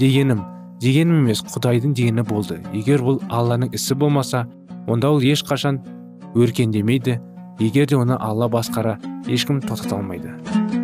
дегенім 0.00 0.44
дегенім 0.84 1.24
емес 1.24 1.44
құдайдың 1.48 1.96
дегені 1.96 2.26
болды. 2.28 2.60
Егер 2.74 3.04
бұл 3.04 3.22
алланың 3.32 3.72
ісі 3.74 3.96
болмаса 3.96 4.44
онда 4.86 5.14
ол 5.14 5.24
ешқашан 5.24 5.80
өркендемейді. 6.34 7.20
Егер 7.60 7.86
де 7.88 7.96
оны 7.96 8.18
алла 8.20 8.50
басқара 8.50 8.98
ешкім 9.30 9.62
тоқтата 9.62 9.96
алмайды 9.96 10.83